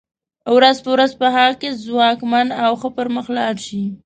ورځ 0.55 0.77
په 0.83 0.89
ورځ 0.95 1.11
په 1.19 1.27
هغه 1.35 1.53
کې 1.61 1.79
ځواکمن 1.83 2.47
او 2.63 2.71
ښه 2.79 2.89
پرمخ 2.97 3.25
لاړ 3.37 3.55
شي. 3.67 3.83